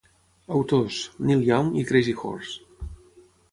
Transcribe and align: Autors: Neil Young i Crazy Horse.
Autors: 0.59 0.97
Neil 1.27 1.45
Young 1.51 1.71
i 1.83 1.85
Crazy 1.93 2.17
Horse. 2.25 2.89